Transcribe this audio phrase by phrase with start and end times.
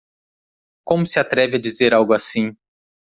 [0.83, 2.57] Como se atreve a dizer algo assim?